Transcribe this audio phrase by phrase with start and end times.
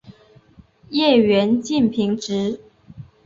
[0.89, 2.59] 叶缘近平直。